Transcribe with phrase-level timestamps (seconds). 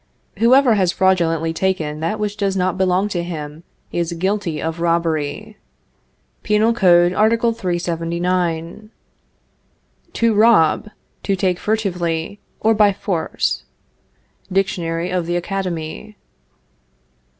[0.39, 5.57] Whoever has fraudulently taken that which does not belong to him, is guilty of robbery.
[6.41, 7.33] (Penal Code, Art.
[7.39, 8.89] 379.)
[10.13, 10.89] To rob:
[11.21, 13.63] To take furtively, or by force.
[14.51, 16.17] (_Dictionary of the Academy.